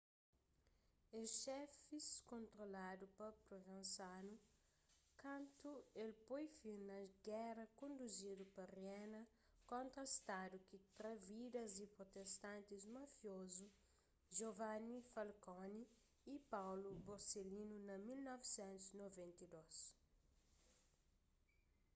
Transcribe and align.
es 1.21 1.31
xefis 1.47 2.05
kontroladu 2.31 3.05
pa 3.17 3.27
provenzano 3.47 4.35
kantu 5.23 5.71
el 6.03 6.11
poi 6.27 6.45
fin 6.59 6.79
na 6.89 6.99
géra 7.27 7.65
konduzidu 7.81 8.43
pa 8.55 8.63
riena 8.77 9.21
kontra 9.71 10.03
stadu 10.17 10.57
ki 10.67 10.77
tra 10.95 11.11
vidas 11.29 11.69
di 11.79 11.85
protestantis 11.95 12.83
mafiozu 12.95 13.67
giovanni 14.37 14.97
falcone 15.13 15.81
y 16.33 16.35
paolo 16.51 16.89
borsellino 17.07 17.77
na 17.87 17.95
1992 18.05 19.77